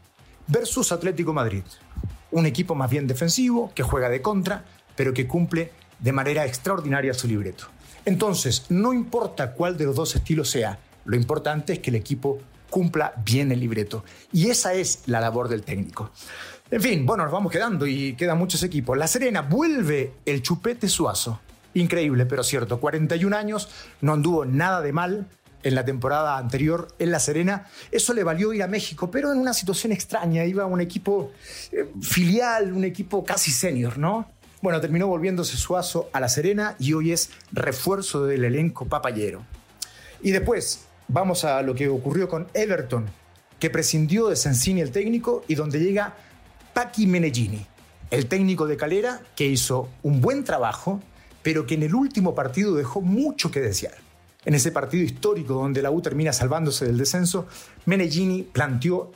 versus 0.46 0.92
Atlético 0.92 1.32
Madrid. 1.32 1.64
Un 2.32 2.44
equipo 2.44 2.74
más 2.74 2.90
bien 2.90 3.06
defensivo, 3.06 3.72
que 3.74 3.82
juega 3.82 4.10
de 4.10 4.20
contra, 4.20 4.66
pero 4.94 5.14
que 5.14 5.26
cumple 5.26 5.70
de 6.00 6.12
manera 6.12 6.44
extraordinaria 6.44 7.14
su 7.14 7.26
libreto. 7.28 7.68
Entonces, 8.04 8.66
no 8.68 8.92
importa 8.92 9.52
cuál 9.52 9.76
de 9.76 9.84
los 9.84 9.96
dos 9.96 10.14
estilos 10.14 10.50
sea, 10.50 10.78
lo 11.04 11.16
importante 11.16 11.74
es 11.74 11.78
que 11.78 11.90
el 11.90 11.96
equipo 11.96 12.38
cumpla 12.70 13.14
bien 13.24 13.52
el 13.52 13.60
libreto. 13.60 14.04
Y 14.32 14.50
esa 14.50 14.74
es 14.74 15.04
la 15.06 15.20
labor 15.20 15.48
del 15.48 15.62
técnico. 15.62 16.10
En 16.70 16.80
fin, 16.80 17.06
bueno, 17.06 17.24
nos 17.24 17.32
vamos 17.32 17.52
quedando 17.52 17.86
y 17.86 18.14
quedan 18.14 18.38
muchos 18.38 18.62
equipos. 18.62 18.98
La 18.98 19.06
Serena 19.06 19.42
vuelve 19.42 20.14
el 20.24 20.42
chupete 20.42 20.88
suazo. 20.88 21.40
Increíble, 21.74 22.26
pero 22.26 22.42
cierto. 22.42 22.80
41 22.80 23.36
años, 23.36 23.68
no 24.00 24.14
anduvo 24.14 24.44
nada 24.44 24.80
de 24.80 24.92
mal 24.92 25.28
en 25.62 25.74
la 25.74 25.84
temporada 25.84 26.36
anterior 26.36 26.88
en 26.98 27.10
La 27.10 27.18
Serena. 27.18 27.66
Eso 27.90 28.12
le 28.12 28.22
valió 28.22 28.52
ir 28.52 28.62
a 28.62 28.68
México, 28.68 29.10
pero 29.10 29.32
en 29.32 29.38
una 29.38 29.54
situación 29.54 29.92
extraña. 29.92 30.44
Iba 30.44 30.66
un 30.66 30.80
equipo 30.80 31.32
eh, 31.72 31.90
filial, 32.00 32.72
un 32.72 32.84
equipo 32.84 33.24
casi 33.24 33.50
senior, 33.50 33.98
¿no? 33.98 34.33
Bueno, 34.64 34.80
terminó 34.80 35.08
volviéndose 35.08 35.58
Suazo 35.58 36.08
a 36.14 36.20
La 36.20 36.28
Serena 36.30 36.74
y 36.78 36.94
hoy 36.94 37.12
es 37.12 37.28
refuerzo 37.52 38.24
del 38.24 38.44
elenco 38.44 38.86
papayero. 38.86 39.44
Y 40.22 40.30
después 40.30 40.86
vamos 41.06 41.44
a 41.44 41.60
lo 41.60 41.74
que 41.74 41.90
ocurrió 41.90 42.30
con 42.30 42.48
Everton, 42.54 43.04
que 43.58 43.68
prescindió 43.68 44.28
de 44.28 44.36
Sensini 44.36 44.80
el 44.80 44.90
técnico 44.90 45.44
y 45.48 45.54
donde 45.54 45.80
llega 45.80 46.14
Paqui 46.72 47.06
Menegini. 47.06 47.66
El 48.10 48.24
técnico 48.24 48.66
de 48.66 48.78
Calera 48.78 49.20
que 49.36 49.44
hizo 49.44 49.90
un 50.02 50.22
buen 50.22 50.44
trabajo, 50.44 51.02
pero 51.42 51.66
que 51.66 51.74
en 51.74 51.82
el 51.82 51.94
último 51.94 52.34
partido 52.34 52.74
dejó 52.74 53.02
mucho 53.02 53.50
que 53.50 53.60
desear. 53.60 53.96
En 54.46 54.54
ese 54.54 54.72
partido 54.72 55.04
histórico 55.04 55.52
donde 55.52 55.82
la 55.82 55.90
U 55.90 56.00
termina 56.00 56.32
salvándose 56.32 56.86
del 56.86 56.96
descenso, 56.96 57.46
Menegini 57.84 58.44
planteó 58.44 59.12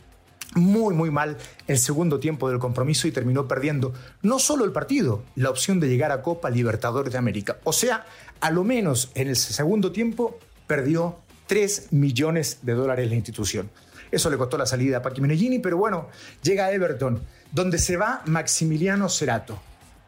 muy, 0.55 0.95
muy 0.95 1.11
mal 1.11 1.37
el 1.67 1.79
segundo 1.79 2.21
tiempo 2.21 2.49
del 2.49 2.59
compromiso 2.59 3.07
y 3.07 3.13
terminó 3.13 3.47
perdiendo 3.47 3.93
no 4.23 4.39
solo 4.39 4.65
el 4.65 4.73
partido, 4.73 5.23
la 5.37 5.51
opción 5.51 5.81
de 5.81 5.89
llegar 5.89 6.11
a 6.11 6.23
Copa 6.23 6.51
Libertadores 6.51 7.13
de 7.13 7.19
América. 7.19 7.59
O 7.65 7.73
sea, 7.73 8.07
a 8.41 8.51
lo 8.51 8.65
menos 8.65 9.11
en 9.15 9.29
el 9.29 9.37
segundo 9.37 9.93
tiempo 9.93 10.39
perdió 10.67 11.19
3 11.47 11.89
millones 11.93 12.59
de 12.63 12.75
dólares 12.75 13.09
la 13.09 13.17
institución. 13.17 13.71
Eso 14.11 14.31
le 14.31 14.39
costó 14.39 14.57
la 14.57 14.67
salida 14.67 14.99
a 14.99 15.03
Paqui 15.03 15.21
Menegini, 15.21 15.59
pero 15.59 15.77
bueno, 15.77 16.09
llega 16.43 16.67
a 16.67 16.73
Everton, 16.73 17.21
donde 17.53 17.79
se 17.79 17.97
va 17.97 18.23
Maximiliano 18.25 19.09
Cerato, 19.09 19.59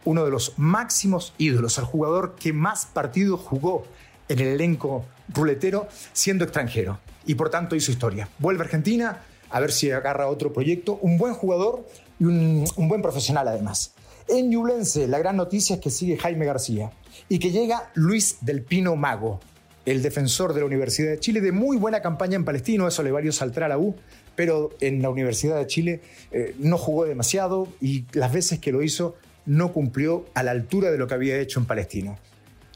uno 0.04 0.24
de 0.24 0.30
los 0.30 0.54
máximos 0.58 1.34
ídolos, 1.36 1.76
el 1.78 1.84
jugador 1.84 2.34
que 2.34 2.52
más 2.52 2.86
partidos 2.86 3.40
jugó 3.40 3.86
en 4.28 4.38
el 4.38 4.48
elenco 4.48 5.04
ruletero 5.28 5.88
siendo 6.12 6.44
extranjero 6.44 6.98
y 7.26 7.34
por 7.34 7.50
tanto 7.50 7.76
hizo 7.76 7.90
historia. 7.90 8.28
Vuelve 8.38 8.62
a 8.62 8.64
Argentina 8.64 9.20
a 9.50 9.60
ver 9.60 9.72
si 9.72 9.90
agarra 9.90 10.28
otro 10.28 10.52
proyecto, 10.52 10.98
un 11.02 11.18
buen 11.18 11.34
jugador 11.34 11.86
y 12.18 12.24
un, 12.24 12.64
buen 12.76 13.02
profesional 13.02 13.48
además. 13.48 13.92
En 14.28 14.50
Ñublense, 14.50 15.08
la 15.08 15.18
gran 15.18 15.36
noticia 15.36 15.76
es 15.76 15.80
que 15.80 15.90
sigue 15.90 16.16
Jaime 16.16 16.46
García 16.46 16.92
y 17.28 17.38
que 17.38 17.50
llega 17.50 17.90
Luis 17.94 18.38
del 18.40 18.62
Pino 18.62 18.94
Mago, 18.96 19.40
el 19.86 20.02
defensor 20.02 20.54
de 20.54 20.60
la 20.60 20.66
Universidad 20.66 21.10
de 21.10 21.18
Chile, 21.18 21.40
de 21.40 21.52
muy 21.52 21.76
buena 21.76 22.00
campaña 22.00 22.36
en 22.36 22.44
Palestino, 22.44 22.86
eso 22.86 23.02
le 23.02 23.10
valió 23.10 23.32
saltar 23.32 23.64
a 23.64 23.68
la 23.68 23.78
U, 23.78 23.96
pero 24.36 24.70
en 24.80 25.02
la 25.02 25.10
Universidad 25.10 25.56
de 25.56 25.66
Chile 25.66 26.00
eh, 26.30 26.54
no 26.58 26.78
jugó 26.78 27.06
demasiado 27.06 27.66
y 27.80 28.04
las 28.12 28.32
veces 28.32 28.60
que 28.60 28.72
lo 28.72 28.82
hizo 28.82 29.16
no 29.46 29.72
cumplió 29.72 30.26
a 30.34 30.42
la 30.42 30.52
altura 30.52 30.90
de 30.90 30.98
lo 30.98 31.08
que 31.08 31.14
había 31.14 31.38
hecho 31.38 31.58
en 31.58 31.66
Palestino. 31.66 32.18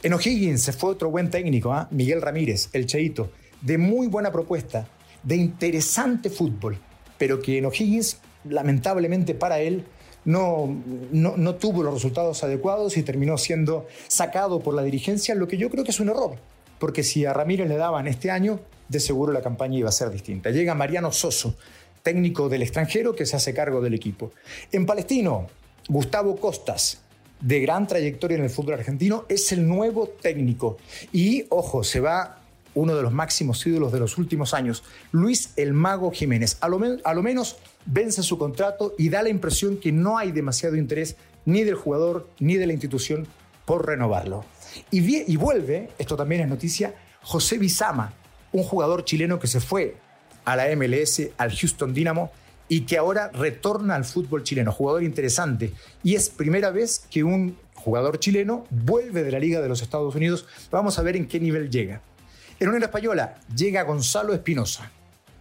En 0.03 0.13
O'Higgins 0.13 0.63
se 0.63 0.73
fue 0.73 0.91
otro 0.91 1.11
buen 1.11 1.31
técnico, 1.31 1.73
¿ah? 1.73 1.89
Miguel 1.91 2.21
Ramírez, 2.21 2.69
el 2.73 2.87
Cheito, 2.87 3.31
de 3.63 3.79
muy 3.79 4.07
buena 4.09 4.33
propuesta, 4.33 4.89
de 5.25 5.37
interesante 5.37 6.31
fútbol, 6.31 6.79
pero 7.19 7.41
que 7.41 7.59
en 7.59 7.67
O'Higgins, 7.67 8.19
lamentablemente 8.49 9.35
para 9.35 9.61
él, 9.61 9.85
no, 10.25 10.75
no, 11.13 11.37
no, 11.37 11.55
tuvo 11.57 11.83
los 11.83 11.95
resultados 11.95 12.45
adecuados 12.45 12.97
y 12.97 13.03
terminó 13.03 13.37
siendo 13.37 13.87
sacado 14.09 14.61
por 14.61 14.75
la 14.75 14.83
dirigencia, 14.83 15.35
lo 15.35 15.49
que 15.49 15.59
yo 15.59 15.71
creo 15.71 15.85
que 15.85 15.91
es 15.91 16.01
un 16.01 16.09
error 16.09 16.39
porque 16.85 17.03
si 17.03 17.25
a 17.25 17.33
Ramírez 17.33 17.69
le 17.69 17.77
daban 17.77 18.07
este 18.07 18.31
año, 18.31 18.61
de 18.89 19.01
seguro 19.01 19.33
la 19.33 19.41
campaña 19.41 19.79
iba 19.79 19.89
a 19.89 19.93
ser 19.93 20.11
distinta. 20.11 20.51
Llega 20.51 20.75
Mariano 20.75 21.13
Soso, 21.13 21.55
técnico 22.03 22.49
del 22.51 22.63
extranjero 22.63 23.15
que 23.15 23.25
se 23.25 23.37
hace 23.37 23.55
cargo 23.55 23.81
del 23.81 23.95
equipo. 23.95 24.33
En 24.71 24.85
Palestino, 24.85 25.47
Gustavo 25.89 26.37
Costas, 26.37 27.01
de 27.41 27.61
gran 27.61 27.87
trayectoria 27.87 28.37
en 28.37 28.45
el 28.45 28.51
fútbol 28.51 28.75
argentino, 28.75 29.25
es 29.31 29.51
el 29.53 29.67
nuevo 29.67 30.09
técnico. 30.09 30.77
Y, 31.11 31.47
ojo, 31.49 31.85
se 31.85 32.01
va 32.01 32.43
uno 32.75 32.95
de 32.95 33.03
los 33.03 33.13
máximos 33.13 33.65
ídolos 33.67 33.93
de 33.93 34.01
los 34.01 34.19
últimos 34.19 34.55
años, 34.55 34.83
Luis 35.13 35.51
el 35.57 35.73
Mago 35.73 36.11
Jiménez. 36.11 36.59
A 36.61 36.69
lo, 36.69 37.23
menos 37.23 37.57
vence 37.87 38.23
su 38.23 38.39
contrato 38.39 38.95
y 38.99 39.09
da 39.09 39.23
la 39.23 39.29
impresión 39.29 39.77
que 39.77 39.93
no 39.93 40.19
hay 40.19 40.33
demasiado 40.33 40.77
interés 40.77 41.17
ni 41.45 41.63
del 41.63 41.75
jugador 41.75 42.29
ni 42.39 42.57
de 42.57 42.67
la 42.67 42.73
institución 42.73 43.27
por 43.65 43.87
renovarlo. 43.87 44.45
Y, 44.91 45.37
vuelve, 45.37 45.91
esto 45.99 46.17
también 46.17 46.43
es 46.43 46.49
noticia, 46.49 46.95
José 47.23 47.59
Bizama, 47.59 48.13
un 48.53 48.65
jugador 48.65 49.05
chileno 49.05 49.39
que 49.39 49.47
se 49.47 49.61
fue 49.61 49.97
a 50.45 50.57
la 50.57 50.65
MLS, 50.77 51.29
al 51.39 51.57
Houston 51.57 51.95
Dynamo, 51.95 52.31
y 52.69 52.83
que 52.83 52.99
ahora 52.99 53.29
retorna 53.29 53.95
al 53.95 54.05
fútbol 54.05 54.43
chileno. 54.43 54.73
Jugador 54.73 55.03
interesante. 55.03 55.73
Y 56.03 56.15
es 56.15 56.31
primera 56.31 56.71
vez 56.71 57.07
que 57.11 57.23
un 57.23 57.57
jugador 57.75 58.19
chileno 58.19 58.65
vuelve 58.71 59.23
de 59.23 59.31
la 59.31 59.39
Liga 59.39 59.61
de 59.61 59.69
los 59.69 59.83
Estados 59.83 60.15
Unidos. 60.15 60.47
Vamos 60.71 60.99
a 60.99 61.03
ver 61.03 61.17
en 61.17 61.29
qué 61.29 61.41
nivel 61.41 61.71
llega. 61.71 62.01
En 62.61 62.69
una 62.69 62.85
española 62.85 63.37
llega 63.55 63.83
Gonzalo 63.83 64.33
Espinosa, 64.33 64.91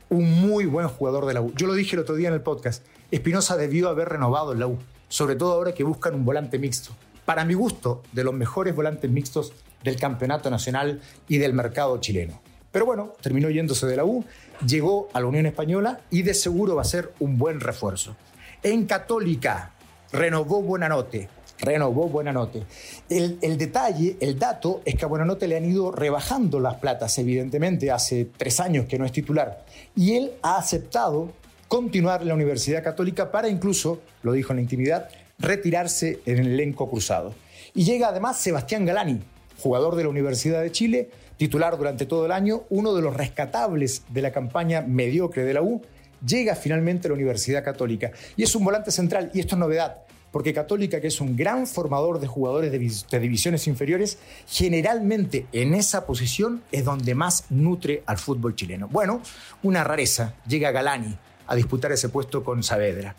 un 0.09 0.41
muy 0.41 0.65
buen 0.65 0.87
jugador 0.87 1.25
de 1.25 1.33
la 1.33 1.41
U. 1.41 1.53
Yo 1.55 1.67
lo 1.67 1.73
dije 1.73 1.95
el 1.95 2.01
otro 2.01 2.15
día 2.15 2.27
en 2.27 2.33
el 2.33 2.41
podcast. 2.41 2.83
Espinosa 3.11 3.55
debió 3.55 3.89
haber 3.89 4.09
renovado 4.09 4.53
en 4.53 4.59
la 4.59 4.67
U, 4.67 4.79
sobre 5.09 5.35
todo 5.35 5.53
ahora 5.53 5.73
que 5.73 5.83
buscan 5.83 6.15
un 6.15 6.25
volante 6.25 6.57
mixto 6.57 6.93
para 7.25 7.45
mi 7.45 7.53
gusto, 7.53 8.03
de 8.11 8.23
los 8.23 8.33
mejores 8.33 8.75
volantes 8.75 9.09
mixtos 9.09 9.53
del 9.83 9.97
campeonato 9.97 10.49
nacional 10.49 11.01
y 11.27 11.37
del 11.37 11.53
mercado 11.53 11.97
chileno. 11.99 12.41
Pero 12.71 12.85
bueno, 12.85 13.13
terminó 13.21 13.49
yéndose 13.49 13.85
de 13.85 13.95
la 13.95 14.03
U, 14.03 14.25
llegó 14.65 15.09
a 15.13 15.19
la 15.19 15.27
Unión 15.27 15.45
Española 15.45 16.01
y 16.09 16.23
de 16.23 16.33
seguro 16.33 16.75
va 16.75 16.81
a 16.81 16.85
ser 16.85 17.13
un 17.19 17.37
buen 17.37 17.59
refuerzo. 17.59 18.15
En 18.63 18.85
Católica, 18.85 19.71
renovó 20.11 20.61
Buenanote. 20.61 21.29
Renovó 21.63 22.09
Buenanote. 22.09 22.63
El, 23.09 23.37
el 23.41 23.57
detalle, 23.57 24.17
el 24.19 24.37
dato, 24.37 24.81
es 24.85 24.95
que 24.95 25.05
a 25.05 25.07
Buenanote 25.07 25.47
le 25.47 25.57
han 25.57 25.65
ido 25.65 25.91
rebajando 25.91 26.59
las 26.59 26.75
platas, 26.75 27.17
evidentemente, 27.17 27.89
hace 27.89 28.27
tres 28.37 28.59
años 28.59 28.85
que 28.85 28.99
no 28.99 29.05
es 29.05 29.11
titular. 29.11 29.65
Y 29.95 30.15
él 30.15 30.33
ha 30.41 30.57
aceptado 30.57 31.31
continuar 31.67 32.21
en 32.21 32.27
la 32.27 32.33
Universidad 32.35 32.83
Católica 32.83 33.31
para 33.31 33.47
incluso, 33.47 34.01
lo 34.21 34.33
dijo 34.33 34.51
en 34.51 34.57
la 34.57 34.61
intimidad, 34.61 35.09
retirarse 35.39 36.19
en 36.25 36.39
el 36.39 36.47
elenco 36.47 36.89
cruzado. 36.89 37.33
Y 37.73 37.83
llega 37.83 38.09
además 38.09 38.37
Sebastián 38.37 38.85
Galani, 38.85 39.21
jugador 39.59 39.95
de 39.95 40.03
la 40.03 40.09
Universidad 40.09 40.61
de 40.61 40.71
Chile, 40.71 41.09
titular 41.37 41.77
durante 41.77 42.05
todo 42.05 42.25
el 42.25 42.31
año, 42.31 42.63
uno 42.69 42.93
de 42.93 43.01
los 43.01 43.15
rescatables 43.15 44.03
de 44.09 44.21
la 44.21 44.31
campaña 44.31 44.81
mediocre 44.81 45.43
de 45.43 45.53
la 45.53 45.61
U, 45.61 45.81
llega 46.25 46.55
finalmente 46.55 47.07
a 47.07 47.09
la 47.09 47.15
Universidad 47.15 47.63
Católica. 47.63 48.11
Y 48.35 48.43
es 48.43 48.55
un 48.55 48.63
volante 48.63 48.91
central, 48.91 49.31
y 49.33 49.39
esto 49.39 49.55
es 49.55 49.59
novedad, 49.59 50.02
porque 50.33 50.51
Católica, 50.51 50.99
que 50.99 51.07
es 51.07 51.21
un 51.21 51.37
gran 51.37 51.67
formador 51.67 52.19
de 52.19 52.25
jugadores 52.25 52.71
de, 52.71 53.19
divisiones 53.19 53.67
inferiores, 53.67 54.17
generalmente 54.47 55.45
en 55.51 55.75
esa 55.75 56.07
posición 56.07 56.63
es 56.71 56.83
donde 56.85 57.13
más 57.13 57.45
nutre 57.51 58.01
al 58.07 58.17
fútbol 58.17 58.55
chileno. 58.55 58.87
Bueno, 58.87 59.21
una 59.61 59.83
rareza, 59.83 60.33
llega 60.47 60.71
Galani 60.71 61.15
a 61.45 61.55
disputar 61.55 61.91
ese 61.91 62.09
puesto 62.09 62.43
con 62.43 62.63
Saavedra. 62.63 63.15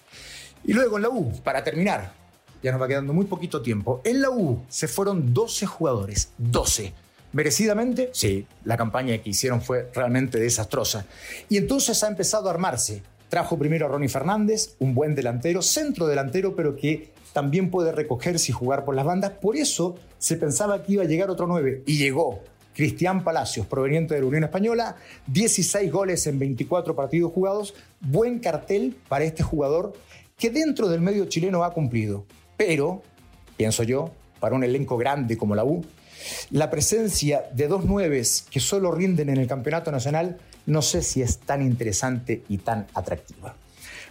Y 0.64 0.72
luego 0.72 0.96
en 0.96 1.02
la 1.04 1.08
U, 1.08 1.32
para 1.44 1.62
terminar, 1.62 2.12
ya 2.64 2.72
nos 2.72 2.82
va 2.82 2.88
quedando 2.88 3.12
muy 3.12 3.26
poquito 3.26 3.62
tiempo, 3.62 4.00
en 4.04 4.20
la 4.20 4.30
U 4.30 4.64
se 4.68 4.88
fueron 4.88 5.32
12 5.32 5.66
jugadores, 5.66 6.30
12. 6.38 6.92
Merecidamente, 7.30 8.10
sí, 8.12 8.44
la 8.64 8.76
campaña 8.76 9.16
que 9.18 9.30
hicieron 9.30 9.62
fue 9.62 9.88
realmente 9.94 10.40
desastrosa. 10.40 11.06
Y 11.48 11.58
entonces 11.58 12.02
ha 12.02 12.08
empezado 12.08 12.48
a 12.48 12.50
armarse. 12.50 13.04
Trajo 13.34 13.58
primero 13.58 13.86
a 13.86 13.88
Ronnie 13.88 14.08
Fernández, 14.08 14.76
un 14.78 14.94
buen 14.94 15.16
delantero, 15.16 15.60
centro 15.60 16.06
delantero, 16.06 16.54
pero 16.54 16.76
que 16.76 17.10
también 17.32 17.68
puede 17.68 17.90
recogerse 17.90 18.52
y 18.52 18.54
jugar 18.54 18.84
por 18.84 18.94
las 18.94 19.04
bandas. 19.04 19.32
Por 19.32 19.56
eso 19.56 19.96
se 20.18 20.36
pensaba 20.36 20.84
que 20.84 20.92
iba 20.92 21.02
a 21.02 21.06
llegar 21.06 21.30
otro 21.30 21.48
9 21.48 21.82
y 21.84 21.98
llegó. 21.98 22.44
Cristian 22.74 23.24
Palacios, 23.24 23.66
proveniente 23.66 24.14
de 24.14 24.20
la 24.20 24.28
Unión 24.28 24.44
Española, 24.44 24.94
16 25.26 25.90
goles 25.90 26.24
en 26.28 26.38
24 26.38 26.94
partidos 26.94 27.32
jugados, 27.32 27.74
buen 27.98 28.38
cartel 28.38 28.96
para 29.08 29.24
este 29.24 29.42
jugador 29.42 29.94
que 30.38 30.50
dentro 30.50 30.88
del 30.88 31.00
medio 31.00 31.24
chileno 31.24 31.64
ha 31.64 31.72
cumplido. 31.72 32.26
Pero, 32.56 33.02
pienso 33.56 33.82
yo, 33.82 34.12
para 34.38 34.54
un 34.54 34.62
elenco 34.62 34.96
grande 34.96 35.36
como 35.36 35.56
la 35.56 35.64
U, 35.64 35.84
la 36.52 36.70
presencia 36.70 37.46
de 37.52 37.66
dos 37.66 37.84
nueves 37.84 38.46
que 38.48 38.60
solo 38.60 38.92
rinden 38.92 39.28
en 39.28 39.38
el 39.38 39.48
campeonato 39.48 39.90
nacional 39.90 40.38
no 40.66 40.82
sé 40.82 41.02
si 41.02 41.22
es 41.22 41.38
tan 41.38 41.62
interesante 41.62 42.42
y 42.48 42.58
tan 42.58 42.86
atractiva. 42.94 43.54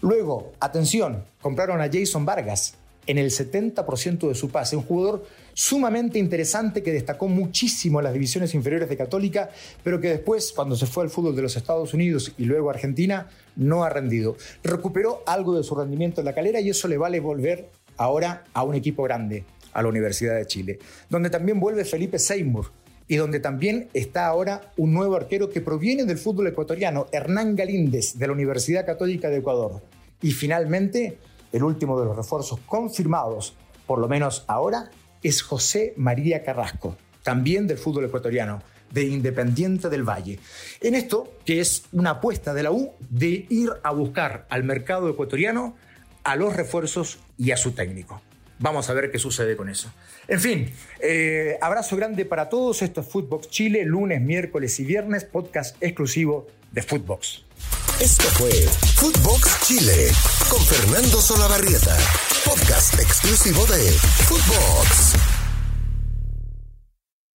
Luego, 0.01 0.51
atención, 0.59 1.23
compraron 1.41 1.81
a 1.81 1.89
Jason 1.91 2.25
Vargas 2.25 2.75
en 3.07 3.17
el 3.17 3.31
70% 3.31 4.27
de 4.27 4.35
su 4.35 4.49
pase, 4.49 4.75
un 4.75 4.83
jugador 4.83 5.25
sumamente 5.53 6.19
interesante 6.19 6.81
que 6.81 6.91
destacó 6.91 7.27
muchísimo 7.27 7.99
en 7.99 8.05
las 8.05 8.13
divisiones 8.13 8.53
inferiores 8.53 8.89
de 8.89 8.97
Católica, 8.97 9.49
pero 9.83 9.99
que 9.99 10.09
después, 10.09 10.53
cuando 10.53 10.75
se 10.75 10.85
fue 10.85 11.03
al 11.03 11.09
fútbol 11.09 11.35
de 11.35 11.41
los 11.41 11.55
Estados 11.55 11.93
Unidos 11.93 12.33
y 12.37 12.45
luego 12.45 12.69
a 12.69 12.73
Argentina, 12.73 13.27
no 13.55 13.83
ha 13.83 13.89
rendido. 13.89 14.37
Recuperó 14.63 15.23
algo 15.25 15.55
de 15.55 15.63
su 15.63 15.75
rendimiento 15.75 16.21
en 16.21 16.25
la 16.25 16.33
calera 16.33 16.59
y 16.59 16.69
eso 16.69 16.87
le 16.87 16.97
vale 16.97 17.19
volver 17.19 17.69
ahora 17.97 18.45
a 18.53 18.63
un 18.63 18.75
equipo 18.75 19.03
grande, 19.03 19.45
a 19.73 19.81
la 19.81 19.89
Universidad 19.89 20.35
de 20.35 20.47
Chile, 20.47 20.79
donde 21.09 21.29
también 21.29 21.59
vuelve 21.59 21.85
Felipe 21.85 22.19
Seymour 22.19 22.71
y 23.13 23.15
donde 23.15 23.39
también 23.39 23.89
está 23.93 24.25
ahora 24.25 24.73
un 24.75 24.91
nuevo 24.91 25.15
arquero 25.15 25.47
que 25.47 25.61
proviene 25.61 26.03
del 26.03 26.17
fútbol 26.17 26.47
ecuatoriano, 26.47 27.05
Hernán 27.11 27.55
Galíndez, 27.55 28.17
de 28.17 28.25
la 28.25 28.33
Universidad 28.33 28.87
Católica 28.87 29.29
de 29.29 29.37
Ecuador. 29.37 29.83
Y 30.23 30.31
finalmente, 30.31 31.19
el 31.51 31.63
último 31.63 31.99
de 31.99 32.07
los 32.07 32.17
refuerzos 32.17 32.59
confirmados, 32.65 33.53
por 33.85 33.99
lo 33.99 34.07
menos 34.07 34.45
ahora, 34.47 34.89
es 35.21 35.43
José 35.43 35.93
María 35.95 36.43
Carrasco, 36.43 36.97
también 37.21 37.67
del 37.67 37.77
fútbol 37.77 38.05
ecuatoriano, 38.05 38.63
de 38.89 39.03
Independiente 39.03 39.89
del 39.89 40.01
Valle. 40.01 40.39
En 40.81 40.95
esto, 40.95 41.33
que 41.45 41.59
es 41.59 41.83
una 41.91 42.09
apuesta 42.09 42.55
de 42.55 42.63
la 42.63 42.71
U 42.71 42.93
de 43.11 43.45
ir 43.47 43.69
a 43.83 43.91
buscar 43.91 44.47
al 44.49 44.63
mercado 44.63 45.07
ecuatoriano 45.07 45.75
a 46.23 46.35
los 46.35 46.55
refuerzos 46.55 47.19
y 47.37 47.51
a 47.51 47.57
su 47.57 47.73
técnico. 47.73 48.23
Vamos 48.63 48.89
a 48.89 48.93
ver 48.93 49.11
qué 49.11 49.19
sucede 49.19 49.57
con 49.57 49.67
eso. 49.67 49.91
En 50.25 50.39
fin, 50.39 50.73
eh, 51.01 51.57
abrazo 51.61 51.97
grande 51.97 52.23
para 52.23 52.47
todos. 52.47 52.81
Esto 52.81 53.01
es 53.01 53.07
Footbox 53.07 53.49
Chile, 53.49 53.83
lunes, 53.83 54.21
miércoles 54.21 54.79
y 54.79 54.85
viernes, 54.85 55.25
podcast 55.25 55.75
exclusivo 55.83 56.47
de 56.71 56.81
Footbox. 56.81 57.43
Esto 57.99 58.23
fue 58.29 58.51
Footbox 58.95 59.67
Chile 59.67 60.09
con 60.49 60.61
Fernando 60.61 61.19
Solabarrieta, 61.19 61.97
podcast 62.45 62.97
exclusivo 63.01 63.65
de 63.65 63.91
Footbox. 63.91 65.32